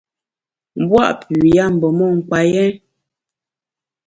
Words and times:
M’bua’ 0.79 1.05
pü 1.23 1.35
ya 1.55 1.65
mbe 1.73 1.87
mon 1.97 2.15
kpa 2.27 2.39
yèn. 2.53 2.73